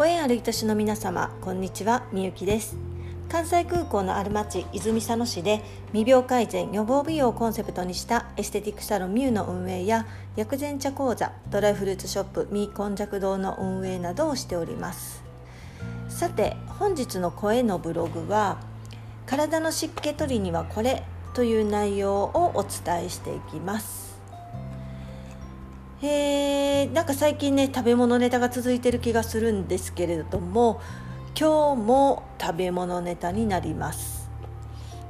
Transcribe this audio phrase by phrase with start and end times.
[0.00, 2.74] ご縁ある愛しの皆様こんにちはみゆきです。
[3.28, 5.60] 関西空港のある町泉佐野市で
[5.92, 15.22] 未病改善予防美容をコンセプトにしたエステティックサロンミューの運営や薬膳茶講座ドライフルーツショップミーコンジャク堂の運営などをしております。
[16.08, 18.56] さて本日の声のブログは
[19.26, 21.02] 体の湿気取りにはこれ
[21.34, 24.09] という内容をお伝えしていきます。
[26.02, 30.80] えー、なんか最近ね食べ物ネタが続いてる気がするんですけれども
[31.38, 34.30] 今日も食べ物ネタになります。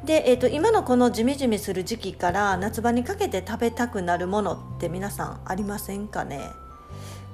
[0.05, 6.41] で、えーと、今のこのジメジメする時期から夏場にかけて食べたくなるものって皆さんありませんかね？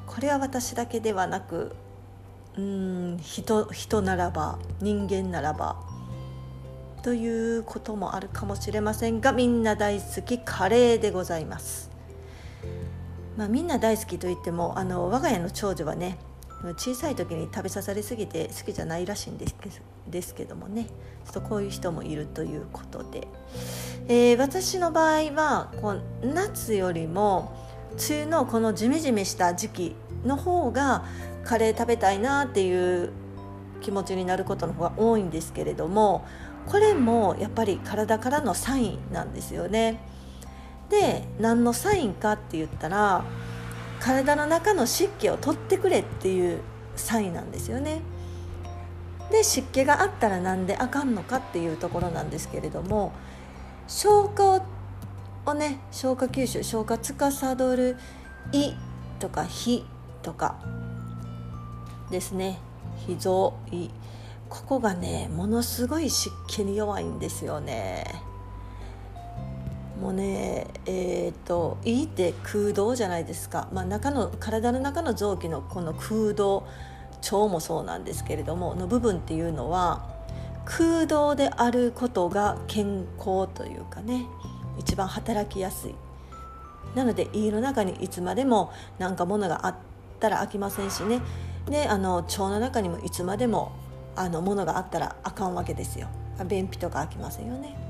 [0.07, 1.75] これは私だけではなく
[2.59, 5.77] うん人人ならば人間ならば
[7.03, 11.96] ということもあるかもしれませんがみんな大好きカレーでございます。
[13.37, 16.19] まあ、みんな大好きといってもあの我が家の長女はね
[16.79, 19.71] 小さい時に食べさされすぎて好きじゃないらしいんですけ
[20.09, 20.87] ですけどもね
[21.25, 23.29] ちょっとこういう人もいるということで、
[24.09, 27.53] えー、私の場合はこう夏よりも
[28.09, 31.05] 梅雨のこのジメジメした時期の方が
[31.45, 33.11] カレー食べたいなっていう
[33.81, 36.25] 気持ちになることの方が多いんですけれども
[36.67, 40.01] これもやっぱり体からのサインなんですよね。
[40.89, 43.25] で何のサインかって言ったら
[44.01, 46.61] 体の中の湿気を取ってくれっていう
[46.95, 48.03] サインなんですよね。
[49.31, 53.13] で湿気があったらなんであかんのかっていうところなんですけれども
[53.89, 54.63] 消化
[55.45, 57.97] をね消化吸収消化司る
[58.53, 58.75] 胃
[59.19, 59.85] とか脾
[60.23, 60.57] とか
[62.11, 62.61] ですね
[63.09, 63.91] 脾臓胃
[64.49, 68.05] ここがねものすごい湿気に弱いんですよね。
[70.01, 76.67] もうねえーと、胃って空洞じゃないですか、まあ、中の体の中の臓器のこの空洞
[77.23, 80.07] 腸もそうなんですけれどもの部分っていうのは
[80.67, 84.27] 空洞であることが健康というかね
[84.79, 85.95] 一番働きやすい。
[86.95, 89.77] なので胃の中にいつまでも何かものがあっ
[90.19, 91.21] たら飽きませんしね。
[91.69, 93.73] であの腸の中にもいつまでも
[94.15, 96.09] あのものがあったらあかんわけですよ。
[96.47, 97.86] 便秘とか飽きませんよね。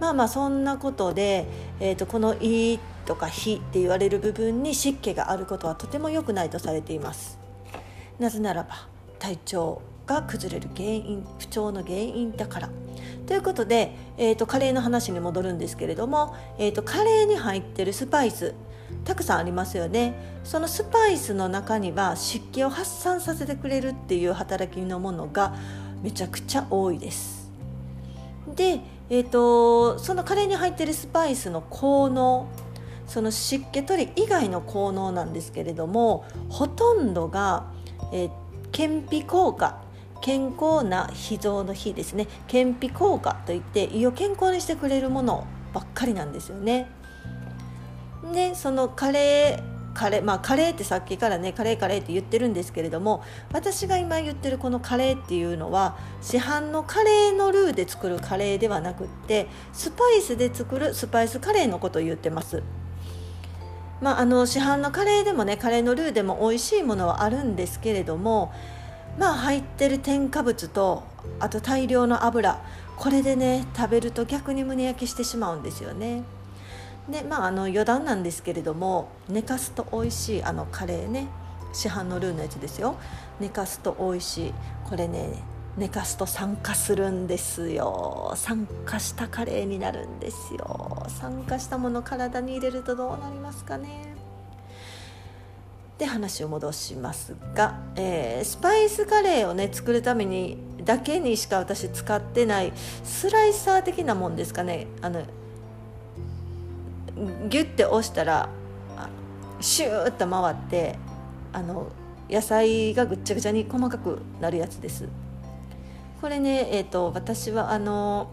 [0.00, 1.46] まあまあそんなことで、
[1.80, 7.38] えーと、この「胃」とか「火」って言われる部分に湿気があることはとても良くないとされています。
[8.18, 8.86] なぜならば
[9.18, 12.70] 体調が崩れる原因不調の原因だから。
[13.26, 18.54] ということで、えーと、カレーの話に戻るんですけれども、えーとカレーに入ってるスパイス
[19.04, 20.14] たくさんありますよね。
[20.44, 25.54] そのスパイスの中には湿気を発散させてくれるっていう働きのものが
[26.02, 27.50] めちゃくちゃ多いです。
[28.54, 32.48] でえーと、そのカレーに入ってるスパイスの効能
[33.06, 37.72] その湿気取り以外の効能なんですけれどもほとんどが、
[38.12, 38.30] えー、
[38.70, 39.80] 健脾効果
[40.20, 46.90] 健康な脾臓の日ですね健脾効果といって胃を健康にしてくれるものばっかりなんですよね。
[48.32, 62.62] でそのカレーカレーまあカレーってさっきからねカレーカレーって言ってるんですけれども私が今言ってるこのカレーっていうのは市販のカレーのルーで作るカレーではなくってスパイスで作るスパイスカレーのことを言ってます。
[64.00, 68.52] まあ、あの市販のカレーでもねカレーのルーでも美味しいものはあるんですけれども
[69.18, 71.02] まあ入ってる添加物と
[71.40, 72.62] あと大量の油
[72.96, 76.22] これでね食べると逆に胸焼けしてしまうんですよね。
[77.10, 81.28] でまああの余談なんですけれども寝かすと美味しいあのカレーね
[81.72, 82.96] 市販のルーのやつですよ。
[83.40, 84.54] 寝かすと美味しい
[84.88, 85.42] これね
[85.76, 88.32] 寝かすと酸化するんですよ。
[88.36, 91.06] 酸化したカレーになるんですよ。
[91.08, 94.14] 酸化したもの体に入れるとどうなりますかね。
[95.98, 102.72] で話を戻しますが、えー、スパイスカレーをね作るためにだけにしか私使ってない
[103.04, 104.86] スライサー的なもんですかね。
[105.00, 105.22] あの
[107.48, 108.48] ギュッて押したら
[109.60, 110.96] シューッと回って
[111.52, 111.90] あの
[112.30, 115.08] 野菜がぐっちゃぐちゃに細かくなるやつです。
[116.20, 118.28] これね、えーと、私はあの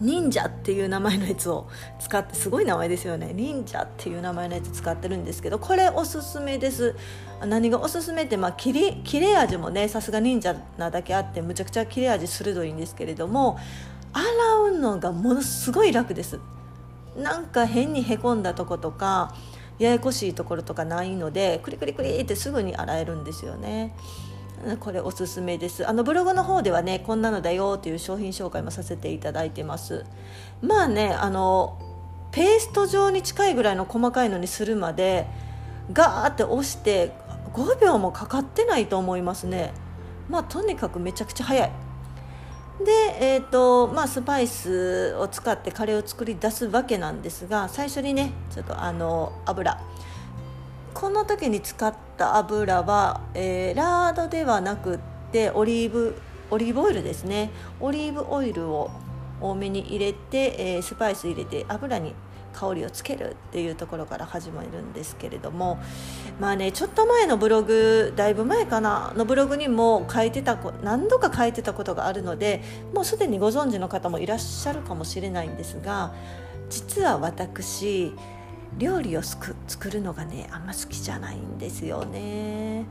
[0.00, 1.68] 忍者っていう名前のやつを
[1.98, 3.32] 使ってすごい名前ですよね。
[3.34, 6.96] 忍者っていう名前のやつ使ってるんですけどこれおすすめです。
[7.44, 13.58] 何がおすすめってまあ切れ切れ味もねさすが忍者なだけあってむちゃくちゃ切れ味鋭いんですけれども
[14.12, 14.24] 洗
[14.76, 16.40] うのがものすごい楽です。
[17.16, 19.34] なんか変にへこんだとことか
[19.78, 23.94] ややこしいところとかないのでクリクリクリってすぐに洗えるんですよね。
[24.80, 25.88] これおすすめです。
[25.88, 30.04] あのブログの方ではねこんなのだよという商品紹介もさせていただいてます。
[30.60, 31.78] まあねあの
[32.30, 35.26] ペースト状に近いぐらいの細かいのにするまで
[35.92, 37.12] ガーって押して
[37.54, 39.72] 5秒もかかってないと思いますね。
[40.28, 41.70] まあとにかくめちゃくちゃ早い。
[42.84, 49.78] で、えーとまあ、スパイスを使ってカレーを作り出すわけなんですが最初にねちょっとあの油。
[50.92, 54.98] この時に使った油は、えー、ラードではなくっ
[55.30, 57.50] てオリーブオリーブオイルですね。
[57.80, 58.90] オリーブオイルを
[59.40, 62.14] 多めに入れて、えー、スパイス入れて油に
[62.52, 65.78] 香りをつけるっていうところから始まるんですけれども
[66.38, 72.62] まあねちょっと前のブログだいぶ前かなのブログにも書いてた何度か書いてたことがあるので
[72.94, 76.12] もうすでにご存知の方もいらっしゃるかもしれないんですが
[76.68, 78.12] 実は私
[78.78, 79.54] 料理を作
[79.90, 82.86] るのがねあんま好きじゃないんですよね。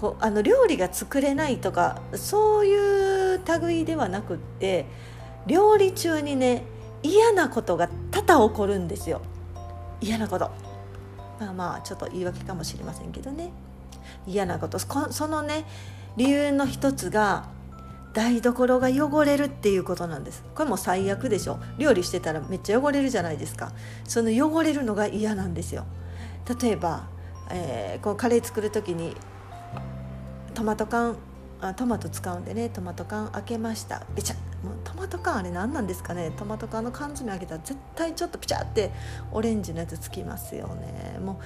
[0.00, 4.86] こうあの料理が作れないとかそういう類ではなくって
[5.46, 6.64] 料理中にね
[7.02, 9.22] 嫌なことが多々起こるんですよ。
[10.00, 10.50] 嫌なこと。
[11.38, 13.50] まあまあちょっと言い訳かもしれませんけどね。
[14.26, 14.78] 嫌なこと。
[14.78, 15.64] そのね
[16.16, 17.48] 理由の一つが
[18.12, 20.44] 台所が汚れるっていうことなんです。
[20.54, 21.58] これも最悪でしょ。
[21.78, 23.72] 料理してたらめっちゃ汚れるじゃないですか。
[24.04, 25.84] その汚れるのが嫌なんですよ。
[26.60, 27.04] 例えば、
[27.50, 29.16] えー、こうカレー作る時に
[30.54, 31.16] トマト缶
[31.60, 34.02] あトマト使うんでねトマト缶開けました。
[34.14, 36.32] べちゃもうトマト缶あれ何なんですかね。
[36.36, 38.90] トマト缶の缶詰開けたら絶対ちょっとピチャって
[39.32, 41.18] オレンジのやつつきますよね。
[41.18, 41.36] もう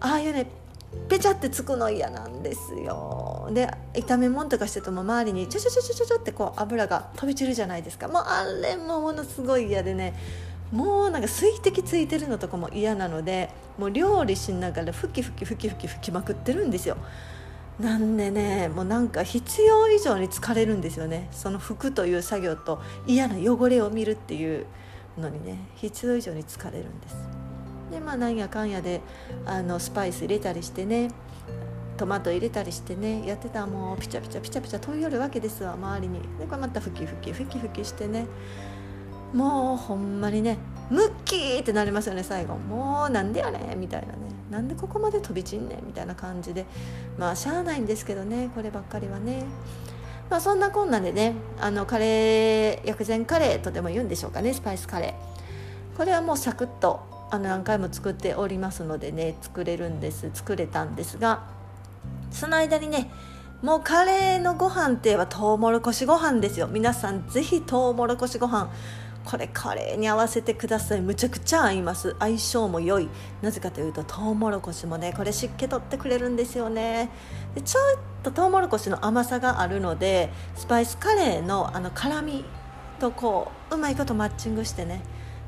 [0.00, 0.46] ああいうね
[1.08, 3.48] ペチャってつくの嫌なんですよ。
[3.52, 8.08] で炒め物とかしてても周りにちょちょちょちょちょってこう油が飛び散るじゃないですか。
[8.08, 10.14] もうあれもものすごい嫌でね。
[10.70, 16.96] もうなんか水滴ついてるのとかも嫌なのでもう料理しながらふきふきふきふき吹きまくってるんですよ。
[17.80, 21.28] なんでねもうなんか必要以上に疲れるんですよね。
[21.32, 24.66] その服という作業と嫌な汚れを見るっていう
[25.18, 27.16] のにね必要以上に疲れるんです。
[27.90, 29.00] でまあなんやかんやで
[29.46, 31.10] あのスパイス入れたりしてね
[31.96, 36.20] トマト入れたりしてねやってたらもうピチャピチャピチャピチャ飛び寄るわけですわ周りに。
[36.38, 38.26] でこれまたふきふきふきふきしてね。
[39.34, 40.58] もうほんまにね
[40.90, 42.54] ムッキーってなりますよね最後。
[42.56, 44.31] もうなんでやねみたいなね。
[44.52, 46.66] なんでここまで飛び散んねんみたいな感じで
[47.18, 49.44] まあしゃあないんですけどねこればっかりはね。
[50.30, 55.96] まあそんなこんなでねあのカレー薬膳カレーとでも言うんでしょうかねスパイスカレー。
[55.96, 57.00] これはもうサクッと
[57.30, 61.44] あの何回も作っておりますのでね作れるんです作れたんですが
[62.30, 63.10] その間にね
[63.62, 66.66] もうカレーのご飯って言えばトウモロコシご飯ですよ。
[66.66, 68.70] 皆さんぜひトウモロコシご飯
[69.24, 71.00] これカレーに合わせてください。
[71.00, 72.16] むちゃくちゃ合います。
[72.18, 73.08] 相性も良い。
[73.40, 77.10] なぜかというとトウモロコシもねこれ湿気取ってくれるんですよね。
[77.54, 77.84] でちょっ
[78.22, 82.44] とトウモロコシの甘さがあるのでスパイスカレーのあの辛み
[82.98, 85.02] とこううまいことマッチングしてね、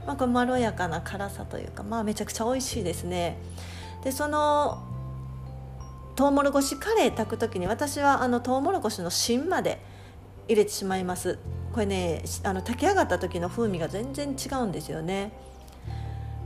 [0.06, 3.38] まあ、これまろやかな辛さというかまあめちゃくちゃ美味しいですね。
[4.02, 4.82] でその
[6.16, 9.80] トウモロコシカレー炊く時に私はあのトウモロコシの芯まで
[10.46, 11.38] 入れてしまいます。
[11.74, 15.32] これねあの炊き上がった時の風味が全然違うんですよね。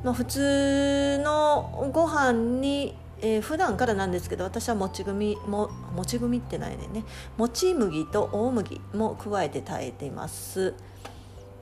[0.02, 6.86] まあ、普通のご飯にえー、普段からなんですけど私はもち組ももち組ってないね。
[6.86, 7.04] ね
[7.36, 10.74] もち麦と大麦も加えて炊いています。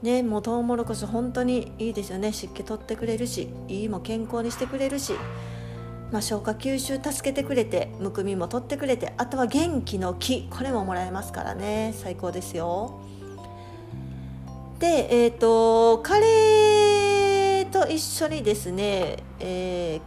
[0.02, 2.32] ねもうトウモロコシ本当にいいですよね。
[2.32, 5.14] 湿気取ってくれるしいいも健康にしてくれるし。
[6.12, 11.94] まあ、消化吸収助けてくれてむくみも取ってくれてあとは元気の木これももらえますからね。
[11.96, 13.00] 最高ですよ。
[14.78, 20.00] でえっ、ー、とカレーと一緒にですね、え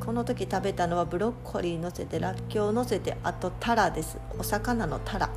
[0.00, 4.18] ー、この時食べたのはブロッコリーのせてらっきょうのせてあとタラです。
[4.38, 5.30] お魚のタラ。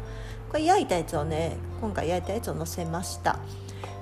[0.49, 3.37] これ焼いたやつをね今回焼いたやつをのせました。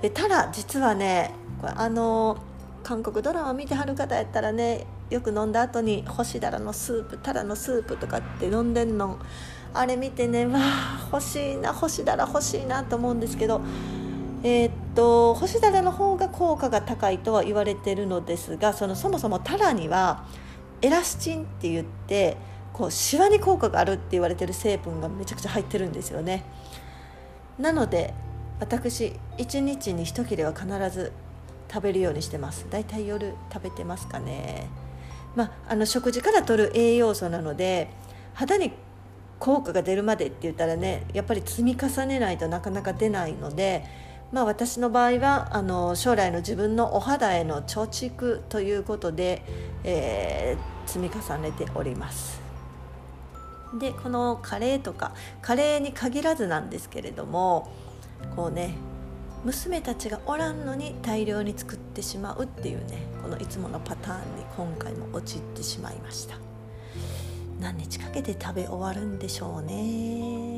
[0.02, 2.38] でタラ実はねこれあの
[2.84, 9.20] 韓国ドラマ見てはる方やったらねよく飲んだ後に干しだらのスープタラのスープとかって飲んでんの。
[9.74, 13.62] あれ見てねわあ欲しいな干しだら欲しいなと思うんですけど
[14.44, 20.26] えー、っと干しだらの方が効果が高いとは言われてるのですがそのそもそもタラには
[20.82, 22.38] エラスチンって言って
[22.72, 26.46] こうシワに効果があるって言われてる成分がめちゃくちゃ入ってるんですよね。
[27.58, 28.14] なので
[28.60, 31.12] 私1日に1切れは必ず
[31.72, 32.68] 食べるようにしてます。
[32.70, 34.68] だいたい夜食べてますかね。
[35.36, 37.90] まあ、あの食事から取る栄養素なので
[38.34, 38.72] 肌に
[39.40, 43.84] 効果が出るまでって言ったらねやっぱり積み重ねないとなかなか出ないので、
[44.32, 49.42] まあ、私の場合はあの将来の自分のお肌への貯蓄ということで、
[49.84, 52.42] えー、積み重ねております。
[53.80, 57.70] でこのカレーとかカレーに限らずなんですけれども
[58.36, 58.76] こうね
[59.44, 66.36] 娘たちがおらんのに大量に作ってしまうっていうねこのいつものパターンに今回も陥ってしまいました
[67.60, 70.57] 何日かけて食べ終わるんでしょうね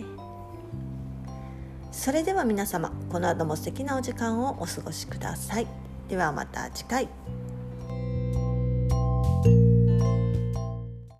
[1.91, 5.67] それでは皆様この後も素敵なお時間をお過ごしください。
[6.07, 7.07] ではまた次回。